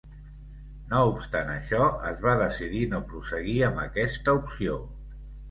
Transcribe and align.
No 0.93 1.01
obstant 1.09 1.51
això 1.55 1.89
es 2.13 2.23
va 2.29 2.33
decidir 2.41 2.81
no 2.95 3.03
prosseguir 3.13 3.55
amb 3.69 3.85
aquesta 3.85 4.37
opció. 4.41 4.81